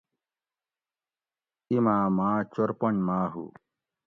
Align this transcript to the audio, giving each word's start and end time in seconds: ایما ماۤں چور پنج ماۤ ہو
ایما 1.71 1.95
ماۤں 2.17 2.37
چور 2.53 2.69
پنج 2.79 2.97
ماۤ 3.07 3.27
ہو 3.31 3.45